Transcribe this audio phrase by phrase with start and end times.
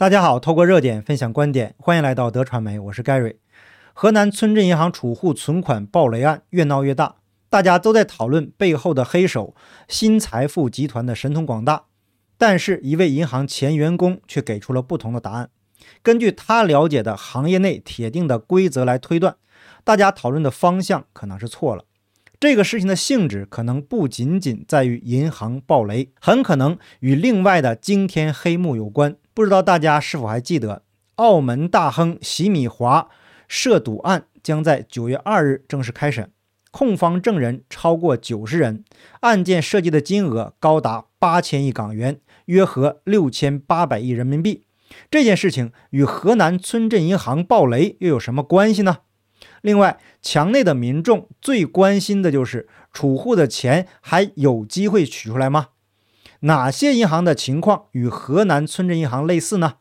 [0.00, 3.36] 大家好，透过热点分享观点，欢迎来到德传媒，我是 Gary。
[3.92, 7.16] 河南村镇银行储户存款暴雷案越闹越大，
[7.50, 9.54] 大家都在讨论背后的黑手
[9.88, 11.84] 新财富集团的神通广大，
[12.38, 15.50] 但是，一位银行前员工却给出了不同的答案。
[16.02, 19.36] 根据他了解的行业内铁定的规则来推断，
[19.84, 21.84] 大家讨论的方向可能是错了。
[22.40, 29.16] 这个事情的性质可能不仅仅在于银行暴雷，很可能与另外的惊天黑幕有关。
[29.32, 30.82] 不知道大家是否还记得，
[31.16, 33.08] 澳门大亨席米华
[33.46, 36.30] 涉赌案将在九月二日正式开审，
[36.70, 38.84] 控方证人超过九十人，
[39.20, 44.64] 案件涉及的金额高达八千亿港元，约合六千八百亿人民币。
[45.10, 48.98] 这件事情与河南村镇银行暴雷又有什么关系呢？
[49.62, 55.68] 另外，墙内的民众最关心的就是储户的钱还有机会取出来吗？
[56.40, 59.74] 哪些银行的情况与河南村镇银行类似呢？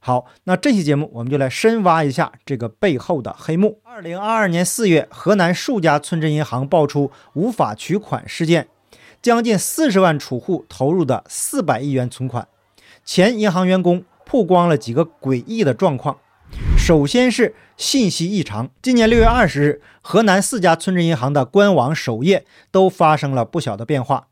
[0.00, 3.80] 好，那这期节目我们就来深挖一下这个背后的黑幕。
[3.82, 8.68] 二零二二年四月，河南数家村镇银行爆出无法取款事件，
[9.20, 12.46] 将近四十万储户投入的四百亿元存款，
[13.04, 16.18] 前银行员工曝光了几个诡异的状况。
[16.78, 18.70] 首先是信息异常。
[18.80, 24.28] 今年六月二十日，河南四家村镇银行的官网首页都发生了不小的变化。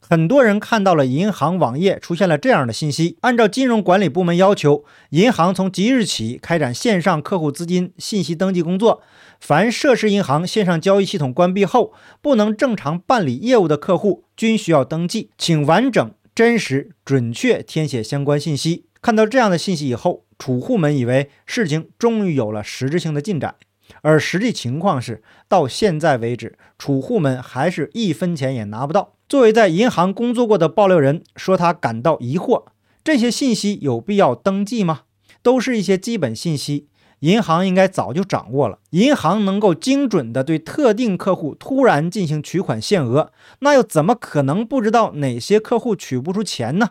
[0.00, 9.02] 很多人看到了银行网页出现了这样的信息：按照金融管理部门要求，银行从即日起开展线上客户资金信息登记工作。
[9.40, 18.86] 凡涉事银行线上交易系统关闭后不能正常办理业务的客户，均需要登记，请完整、真实、准确填写相关信息。
[19.00, 23.54] 看到这样的信息以后，储户们以为事情终于有了实质性的进展，
[24.02, 29.14] 而实际情况是，到现在为止，储户们还是一分钱也拿不到。
[29.28, 32.64] 作为在银行工作过的爆料人，说他感到疑惑：
[33.04, 35.02] 这些信息有必要登记吗？
[35.42, 36.88] 都是一些基本信息，
[37.20, 38.78] 银行应该早就掌握了。
[38.90, 46.90] 银行能够精准地对特定客户突然进行取款限额，那又怎么可能不知道哪些客户取不出钱呢？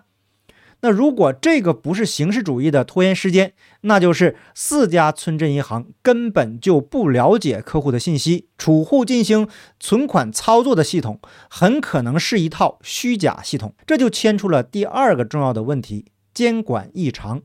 [0.81, 9.47] 那如果这个不是形式主义的拖延时间，那就是四家村镇银行根本就不了解客户的信息，储户进行
[9.79, 17.41] 存款操作的系统很可能是一套虚假系统，这就牵出了第二个重要的问题：监管异常。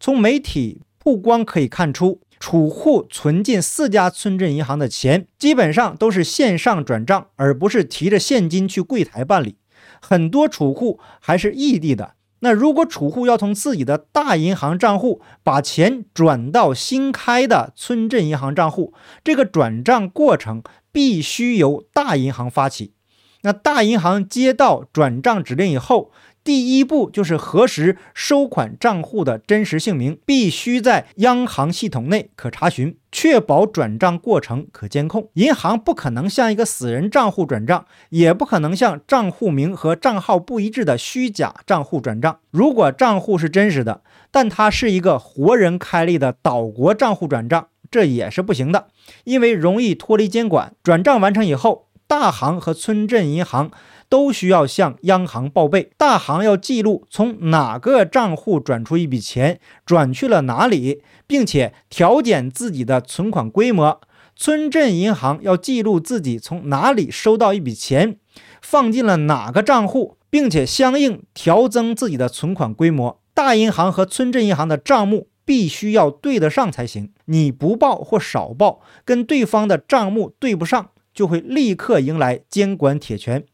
[0.00, 9.56] 从媒体曝光可以看出，储户存进四家村镇银行的钱基本上都是线上转账，而不是提着现金去柜台办理，
[10.00, 12.14] 很多储户还是异地的。
[12.40, 18.94] 那如果储户要从自己的大银行账户把钱转到新开的村镇银行账户，
[19.24, 20.62] 这个转账过程
[20.92, 22.94] 必须由大银行发起。
[23.42, 26.10] 那大银行接到转账指令以后，
[26.48, 35.28] 第一步就是核实收款账户的真实姓名，必须在央行系统内可查询，确保转账过程可监控。
[35.34, 42.38] 银行不可能向一个死人账户转账，也不可能向账户名和账号不一致的虚假账户转账。
[42.50, 44.00] 如果账户是真实的，
[44.30, 48.86] 但它是一个活人开立的岛国账户转账，这也是不行的，
[49.24, 50.72] 因为容易脱离监管。
[50.82, 53.70] 转账完成以后，大行和村镇银行。
[54.08, 64.00] 都需要向央行报备，大行要记录从哪个账户转出一笔钱，转去了哪里，并且调减自己的存款规模；
[64.34, 68.16] 村镇银行要记录自己从哪里收到一笔钱，
[68.62, 73.20] 放进了哪个账户，并且相应调增自己的存款规模。
[73.34, 83.44] 大银行和村镇银行的账目必须要对得上才行，你不报或少报，跟对方的账目对不上，就会立刻迎来监管铁拳。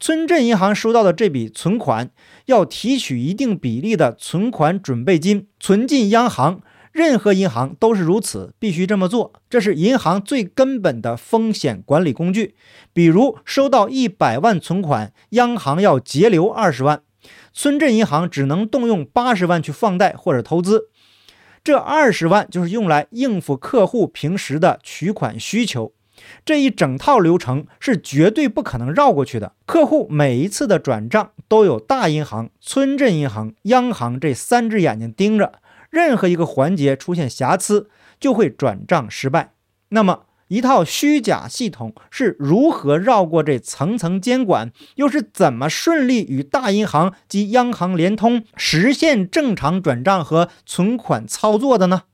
[0.00, 2.10] 村镇银行收到的这笔存款，
[2.46, 6.60] 要提取一定比例的存款准备金，存进央行。
[6.92, 9.32] 任何银行都是如此，必须这么做。
[9.50, 12.54] 这是银行最根本的风险管理工具。
[12.92, 17.02] 比如，收到一百万存款，央行要截留二十万，
[17.52, 20.88] 村镇银行只能动用八十万去放贷或者投资，
[21.62, 25.92] 这二十万就是用来应付客户平时的取款需求。
[26.44, 29.52] 这一整套流程是绝对不可能绕过去的。
[29.66, 35.54] 客户每一次的转账都有大银行、村镇银行、央行这三只眼睛盯着，
[35.90, 37.88] 任何一个环节出现瑕疵，
[38.18, 39.52] 就会转账失败。
[39.90, 52.04] 那么，一套虚假系统是如何绕过这层层监管，又是怎么顺利与大银行及央行联通，实现正常转账和存款操作的呢？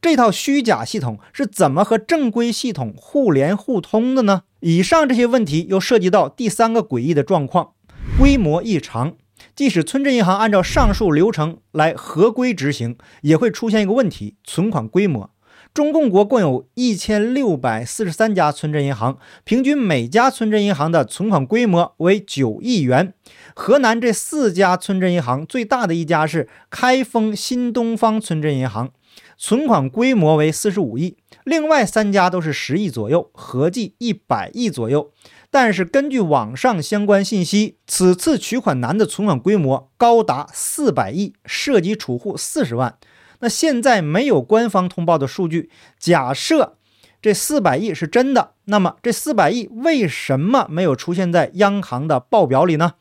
[0.00, 4.42] 这套虚假系统是怎么和正规系统互联互通的呢？
[4.60, 7.72] 以上这些问题又涉及到第三个诡异的状况：
[8.16, 9.14] 规模异常。
[9.56, 15.30] 即使村镇银行按照上述流程来合规执行，也会出现一个问题：存款规模。
[15.74, 23.14] 中共国共有一千六百四十三家村镇银行，平均每家村镇银行的存款规模为九亿元。
[23.54, 28.90] 河南这四家村镇银行最大的一家是开封新东方村镇银行，
[29.36, 35.12] 存款规模为四十五亿，另外三家都是十亿左右，合计一百亿左右。
[35.50, 42.98] 但是根据网上相关信息，此次取款难的存款规模高达四百亿，涉及储户四十万。
[43.40, 46.76] 那现在没有官方通报的数据，假设
[47.20, 52.94] 这四百亿是真的，那么这四百亿为什么没有出现在央行的报表里呢？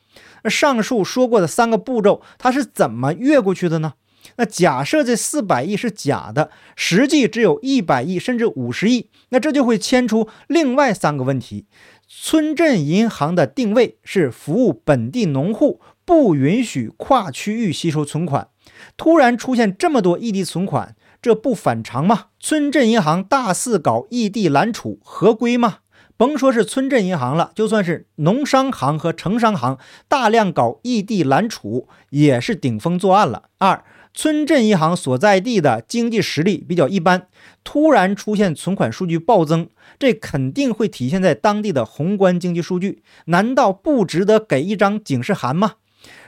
[0.44, 3.94] 那上述说过的三个步骤，它是怎么越过去的呢？
[4.36, 11.66] 那假设这四百亿是假的，实际只有一百亿甚至五十亿，那这就会牵出另外三个问题。
[12.08, 18.50] 村镇银行的定位是服务本地农户，不允许跨区域吸收存款。
[18.96, 22.26] 突然出现这么多异地存款，这不反常吗？
[22.40, 25.80] 村镇银行大肆搞异地揽储，合规吗？
[26.16, 29.78] 甭说是村镇银行了，就算是农商行和城商行，
[30.08, 33.44] 大量搞异地揽储，也是顶风作案了。
[33.60, 33.84] 二，
[34.16, 37.28] 村镇银行所在地的经济实力比较一般，
[37.64, 39.70] 突然出现存款数据暴增。
[40.00, 45.74] 这肯定会体现在当地的宏观经济数据，难道不值得给一张警示函吗？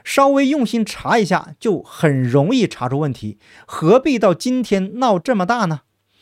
[0.04, 5.82] 稍微用心查一下，就很容易查出问题，何必到今天闹这么大呢？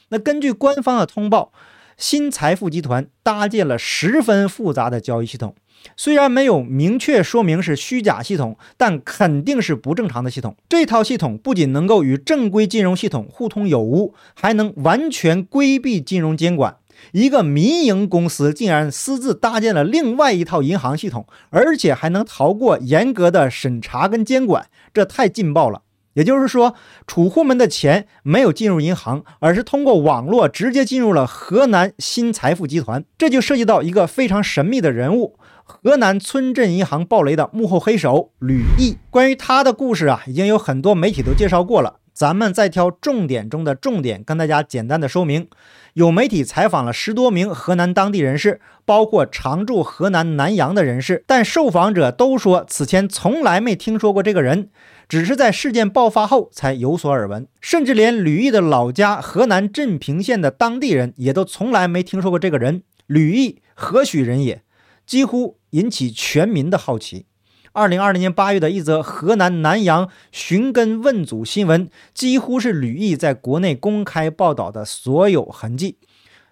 [0.10, 1.52] 那根据官方的通报，
[1.98, 5.56] 新财富集团搭建了十分复杂的交易系统，
[5.96, 10.56] 虽然没有明确说明是虚假系统，但肯定是不正常的系统。
[10.70, 16.78] 这套系统不仅能够与正规金融系统互通有无，还能完全规避金融监管。
[17.12, 25.82] 一个民营公司竟然私自搭建了另外一套银行系统，而且还能逃过严格的审查跟监管，这太劲爆了。
[26.14, 26.74] 也就是说，
[27.06, 33.06] 储户们的钱没有进入银行，而是通过网络直接进入了河南新财富集团。
[33.20, 38.98] 这就涉及到一个非常神秘的人物——河南村镇银行暴雷的幕后黑手吕毅。
[39.12, 41.98] 关于他的故事啊，已经有很多媒体都介绍过了。
[42.18, 45.48] 咱们再挑重点中的重点，跟大家简单的说明。
[45.94, 54.72] 有媒体采访了十多名河南当地人士，包括常驻河南南阳的人士，但受访者都说此前从来没听说过这个人，
[55.08, 57.48] 只是在事件爆发后才有所耳闻。
[57.62, 62.82] 甚至连吕毅的老家河南镇平县的当地人也都从来没听说过这个人。
[63.06, 64.64] 吕毅何许人也？
[65.06, 67.28] 几乎引起全民的好奇。
[67.74, 75.98] 二零二零年八月的一则河南南阳寻根问祖新闻，几乎是吕毅在国内公开报道的所有痕迹。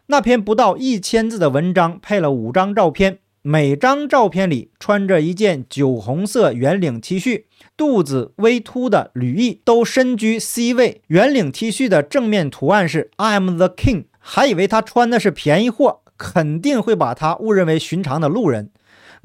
[0.08, 7.46] 那篇不到一千字的文章，配了五张照片，每张照片里穿着一件酒红色圆领 T 恤，
[7.76, 11.02] 肚子微凸的吕毅都身居 C 位。
[11.08, 18.70] 圆领 T 恤的正面图案是 I am the king，还以为他穿的是便宜货，肯定会把他误认为寻常的路人。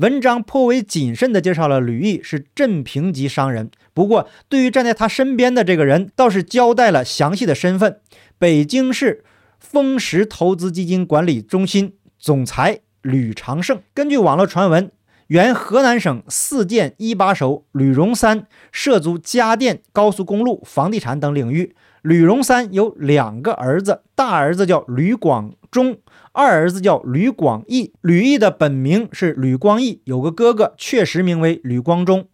[0.01, 8.01] 文章颇为谨慎地介绍了吕毅是镇平级商人，不过对于站在他身边的这个人，倒是交代了详细的身份：
[8.39, 9.23] 北京市
[9.59, 13.83] 丰实投资基金管理中心总裁吕长胜。
[13.93, 14.91] 根据网络传闻，
[15.27, 21.77] 原河南省四建一把手吕荣三涉足家电、高速公路、房地产等领域。
[22.03, 25.99] 吕荣三有两个儿子，大儿子叫吕广忠。
[26.33, 32.29] 二儿子叫吕广义，吕义的本名是吕光义，有个哥哥确实名为吕光忠，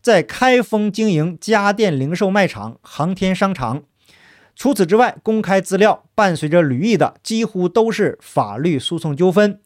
[0.00, 3.82] 在开封经营家电零售卖场、航天商场。
[4.54, 9.60] 除此之外，公开资料伴随着吕毅的几乎都是法律诉讼纠纷。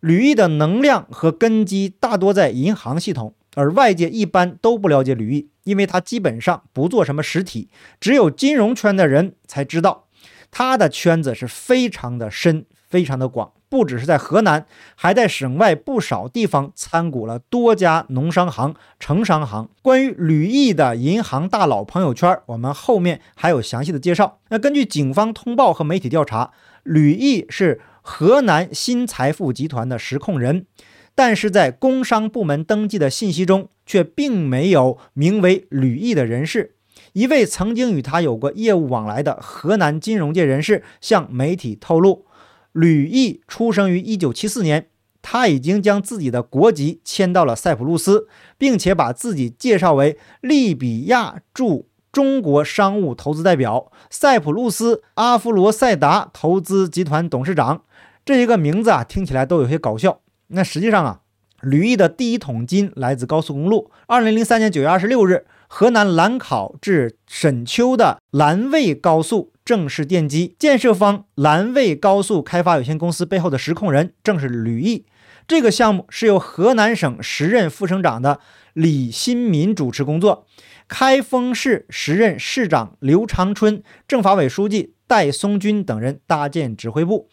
[0.00, 7.68] 吕毅的能量和根基大多在银行系统，而外界一般都不了解吕毅，因为他基本上不做什么实体，
[8.00, 10.06] 只有金融圈的人才知道，
[10.50, 12.66] 他的圈子是非常的深。
[12.90, 19.70] 非常的广，不只是在河南，还在省外不少地方参股了多家农商行、城商行。
[19.80, 24.40] 关于吕毅的银行大佬朋友圈，我们后面还有详细的介绍。
[24.48, 26.50] 那根据警方通报和媒体调查，
[26.82, 30.66] 吕毅是河南新财富集团的实控人，
[31.14, 36.76] 但是在工商部门登记的信息中，却并没有名为吕毅的人士。
[37.12, 42.24] 一位曾经与他有过业务往来的河南金融界人士向媒体透露。
[42.70, 44.86] 吕毅出生于一九七四年，
[45.20, 57.82] 他已经将自己的国籍迁到了塞浦路斯，并且把自己介绍为利比亚驻中国商务投资代表、塞浦路斯阿弗罗塞达投资集团董事长。
[58.24, 60.20] 这一个名字啊，听起来都有些搞笑。
[60.52, 61.22] 那实际上啊，
[61.62, 63.90] 吕毅的第一桶金来自高速公路。
[64.06, 75.04] 二零零三年九月二十六日，河南兰考至沈丘的兰卫高速正式奠基，建设方兰卫高速开发有限公司背后的实控人正是吕毅。
[75.46, 78.38] 这个项目是由河南省时任副省长的
[78.72, 80.46] 李新民主持工作，
[80.86, 87.28] 开封市时任市长刘长春、政法委书记戴松军等人搭建指挥部。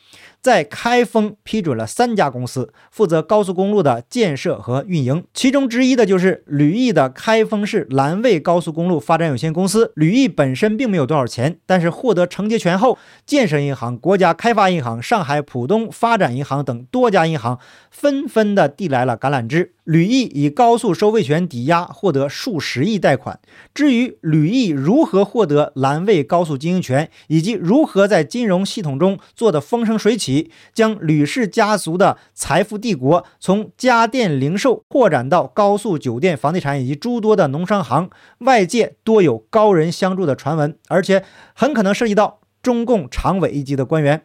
[0.48, 9.92] 在开封批准了三家公司负责高速公路的建设和运营，其中之一的就是吕毅的开封市兰卫高速公路发展有限公司。
[9.96, 17.60] 吕毅本身并没有多少钱，但是获得承接权后，建设银行、国家开发银行、上海浦东发展银行等多家银行
[17.92, 19.74] 纷纷的递来了橄榄枝。
[19.88, 23.40] 吕毅以高速收费权抵押获得数十亿贷款。
[23.74, 30.52] 至于吕毅如何获得兰卫高速经营权，以及如何在金融系统中做得风生水起。
[30.74, 41.24] 将吕氏家族的财富帝国从家电零售扩展到高速酒店、房地产以及诸多的农商行，外界多有高人相助的传闻，而且
[41.56, 44.24] 很可能涉及到中共常委一级的官员。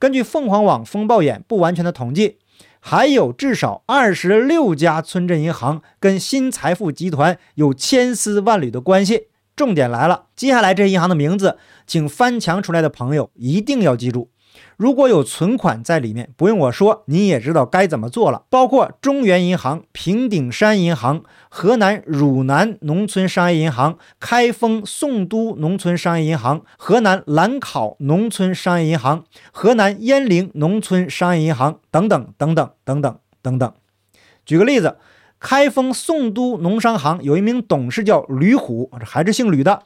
[0.00, 2.38] 根据凤凰网风暴眼不完全的统计，
[2.90, 9.26] 还有至少二十六家村镇银行跟新财富集团有千丝万缕的关系。
[9.54, 14.30] 重点来了，接下来这些银行的名字，请翻墙出来的朋友一定要记住。
[14.78, 18.44] 如果有存款在里面，不用我说，你也知道该怎么做了。
[18.48, 33.72] 包括中原银行、平顶山银行、河南汝南农村商业银行、开封宋都农村商业银行、河南兰考农村商业银行、河南鄢陵农村商业银行等等等等等等等等。
[34.46, 34.98] 举个例子，
[35.40, 39.82] 开封宋都农商行有一名董事叫吕虎，这还是姓吕的。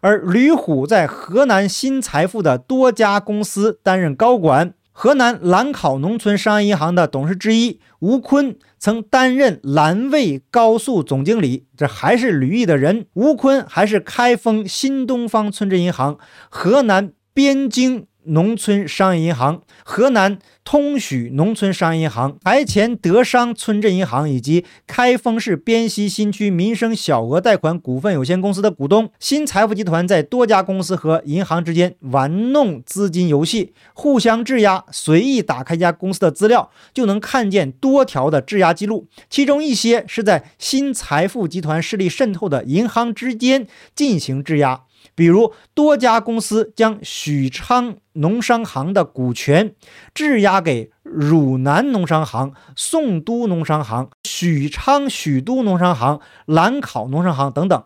[0.00, 13.06] 而吕虎在河南新财富的多家公司担任高管，河南兰考农村商业银行的董事之一吴坤曾担任兰卫高速总经理，这还是吕毅的人。
[13.14, 18.06] 吴坤还是开封新东方村镇银行、河南边京。
[18.24, 34.84] 农村商业银行、河南通许农村商业银行、台前德商村镇银行以及开封市边西新区民生小额贷款股份有限公司的股东，新财富集团在多家公司和银行之间玩弄资金游戏，互相质押。
[34.92, 44.82] 随意打开一家公司的资料，就能看见多条的质押记录，其中一些是在新财富集团势力渗透的银行之间进行质押。
[45.14, 49.74] 比如，多家公司将许昌农商行的股权
[50.14, 57.84] 质押给汝南农商行、宋都农商行、许昌许都农商行、兰考农商行等等。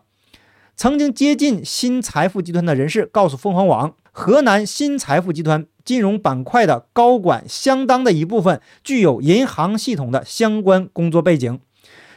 [0.77, 11.59] 曾经接近新财富集团的人士告诉凤凰网，河南新财富集团金融板块的高管相当的一部分具有银行系统的相关工作背景。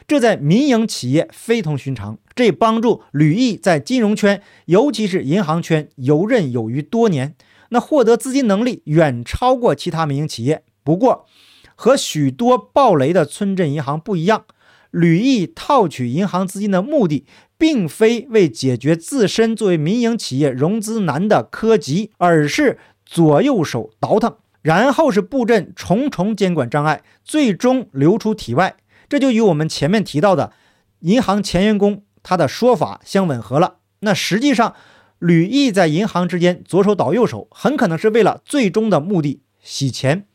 [0.09, 7.35] 这在民营企业非同寻常，这帮助吕毅在金融圈，尤其是银行圈游刃有余多年。
[7.69, 10.63] 那获得资金能力远超过其他民营企业。
[10.83, 11.27] 不过，
[11.75, 14.45] 和许多暴雷的村镇银行不一样，
[14.89, 17.27] 吕毅套取银行资金的目的，
[17.59, 28.75] 并非为解决自身作为民营企业融资难的科急，而是左右手倒腾，然后是布阵重重监管障碍，最终流出体外。
[29.09, 30.53] 这就与我们前面提到的
[30.99, 33.77] 银行前员工他的说法相吻合了。
[34.01, 34.75] 那实际上，
[35.17, 40.25] 吕毅在银行之间左手倒右手，很可能是为了最终的目的洗钱。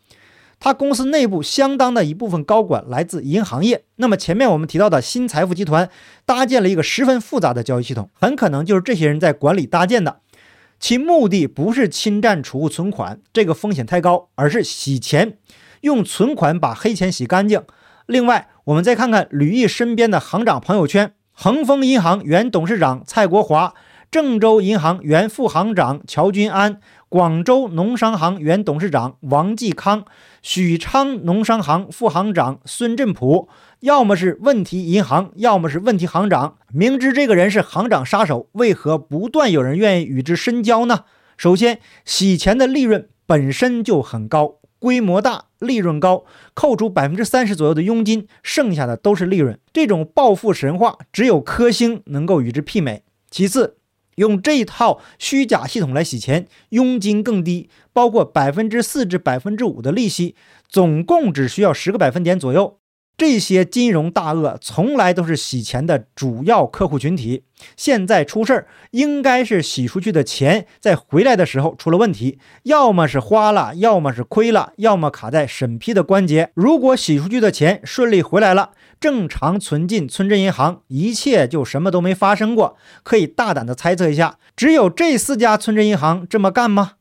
[0.61, 3.85] 他公司内部相当的一部分高管来自银行业。
[3.97, 5.91] 那么前面我们提到的新财富集团
[6.25, 10.21] 搭建了一个十分复杂的交易系统，很可能就是这些人在管理搭建的。
[10.81, 15.39] 其目的不是侵占储户存款，这个风险太高，而是洗钱，
[15.83, 17.63] 用存款把黑钱洗干净。
[18.07, 23.75] 另外，我们再看看吕毅身边的行长朋友圈：恒丰银行原董事长蔡国华，
[24.11, 26.81] 郑州银行原副行长乔军安，
[27.11, 30.07] 广州农商行原董事长王继康，
[30.41, 36.57] 许昌农商行副行长孙振普，要么是问题银行，要么是问题行长。
[36.73, 41.05] 明知这个人是行长杀手，为何不断有人愿意与之深交呢？
[41.37, 44.55] 首先，洗钱的利润本身就很高。
[44.85, 49.59] 规模大，利润高，扣除百分之三十左右的佣金，剩下的都是利润。
[49.73, 53.03] 这种暴富神话，只有科兴能够与之媲美。
[53.31, 53.79] 其次，
[54.17, 60.35] 用这套虚假系统来洗钱，佣金更低，包括百分之四至百分之五的利息，
[60.69, 62.79] 总共只需要十个百分点左右。
[63.17, 67.45] 这些金融大鳄从来都是洗钱的主要客户群体。
[67.77, 76.51] 现在出事儿，应该是洗出去的钱在回来的时候出了问题，要么是花了，要么是亏了，要么卡在审批的关节。
[76.55, 82.77] 如果洗出去的钱顺利回来了，正常存进村镇银行，一切就什么都没发生过。
[83.05, 86.95] 可以大胆的猜测一下，只有这四家村镇银行这么干吗？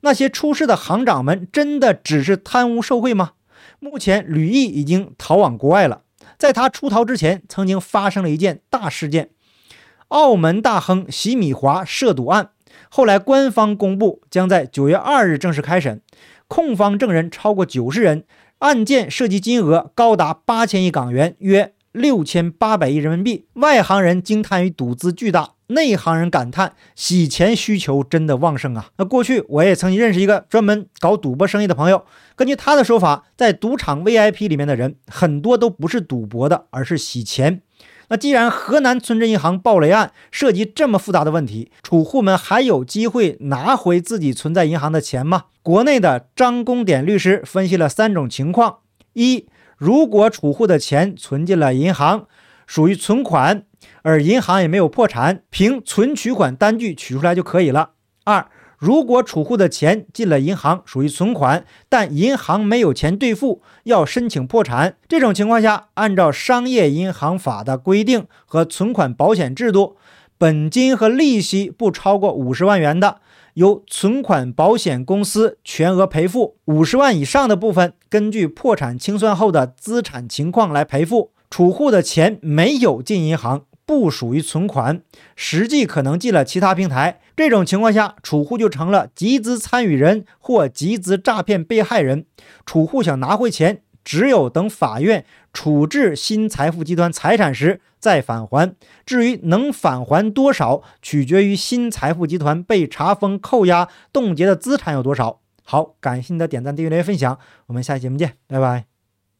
[0.00, 3.32] 那些出事的行长们真的只是贪污受贿吗？
[3.80, 6.02] 目前，吕毅已经逃往国外了。
[6.38, 9.30] 在他出逃之前，曾经发生了一件大事件——
[10.08, 12.50] 澳门大亨席米华涉赌案。
[12.90, 16.02] 后来，官方公布将在九月二日正式开审，
[16.46, 18.24] 控方证人超过九十人，
[18.58, 23.46] 案件涉及金额高达八千亿港元，约六千八百亿人民币。
[23.54, 25.54] 外行人惊叹于赌资巨大。
[25.70, 28.90] 内行人感叹，洗钱需求真的旺盛啊！
[28.98, 32.04] 那过去我也曾经认识一个专门搞赌博生意的朋友，
[32.36, 37.62] 根据他的说法，在赌场 VIP 里面的人很多都不是赌博的，而是洗钱。
[38.08, 45.44] 那既然河南村镇银行暴雷案涉及这么复杂的问题，储户们还有机会拿回自己存在银行的钱吗？
[45.62, 48.78] 国内的张公典律师分析了三种情况：
[49.12, 49.46] 一，
[49.76, 52.26] 如果储户的钱存进了银行，
[52.66, 53.62] 属于存款。
[54.02, 57.90] 而银行也没有破产，凭存取款单据取出来就可以了。
[58.24, 58.46] 二，
[58.78, 69.96] 如果储户的钱进了银行，属于存款，但银行没有钱兑付，要申请破产，这种情况下，按照商业银行法的规定和存款保险制度，
[70.38, 73.20] 本金和利息不超过五十万元的，
[73.54, 81.32] 由存款保险公司全额赔付；五十万以上的部分，根据破产清算后的资产情况来赔付。
[81.50, 83.62] 储户的钱没有进银行。
[83.90, 85.02] 不属于存款，
[85.34, 87.18] 实际可能进了其他平台。
[87.34, 92.24] 这种情况下，储户就成了集资参与人或集资诈骗被害人。
[92.64, 98.76] 储户想拿回钱，只有等法院处置新财富集团财产时再返还。
[99.04, 105.40] 至于能返还多少，取决于新财富集团被查封、扣押、冻结的资产有多少。
[105.64, 108.89] 好，感谢你的点赞、订阅、分享，我们下期节目见，拜拜。